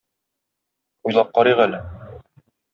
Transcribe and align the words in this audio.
Уйлап 1.11 1.31
карыйк 1.37 1.63
әле. 1.69 1.85